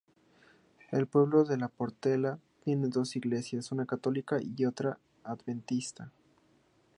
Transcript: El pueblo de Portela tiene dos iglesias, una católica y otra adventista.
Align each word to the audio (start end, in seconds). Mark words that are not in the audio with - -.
El 0.91 1.05
pueblo 1.05 1.43
de 1.43 1.59
Portela 1.69 2.39
tiene 2.65 2.87
dos 2.87 3.15
iglesias, 3.15 3.71
una 3.71 3.85
católica 3.85 4.39
y 4.41 4.65
otra 4.65 4.97
adventista. 5.23 6.11